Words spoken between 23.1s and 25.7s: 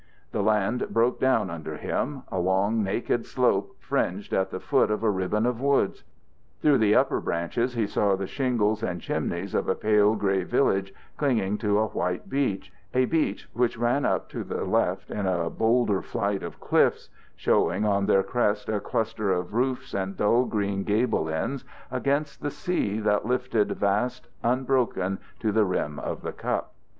lifted vast, unbroken, to the